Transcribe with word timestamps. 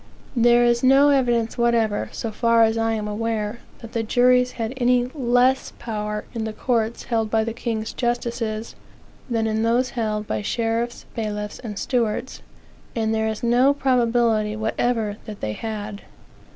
There 0.35 0.65
is 0.65 0.81
no 0.83 1.09
evidence 1.09 1.59
whatever, 1.59 2.09
so 2.11 2.31
far 2.31 2.63
as 2.63 2.75
I 2.75 2.93
am 2.93 3.07
aware, 3.07 3.59
that 3.83 3.91
the 3.91 4.01
juries 4.01 4.53
had 4.53 4.73
any 4.77 5.05
less 5.13 5.73
power 5.77 6.25
in 6.33 6.43
the 6.43 6.53
courts 6.53 7.03
held 7.03 7.29
by 7.29 7.43
the 7.43 7.53
king's 7.53 7.93
justices, 7.93 8.73
than 9.29 9.45
in 9.45 9.61
those 9.61 9.91
held 9.91 10.25
by 10.25 10.41
sheriffs, 10.41 11.05
bailiff, 11.13 11.59
and 11.63 11.77
stewards; 11.77 12.41
and 12.95 13.13
there 13.13 13.27
is 13.27 13.43
no 13.43 13.75
probability 13.75 14.55
whatever 14.55 15.17
that 15.25 15.39
they 15.39 15.53
had. 15.53 16.01